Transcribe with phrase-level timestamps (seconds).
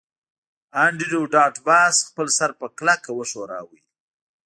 [0.83, 3.79] انډریو ډاټ باس خپل سر په کلکه وښوراوه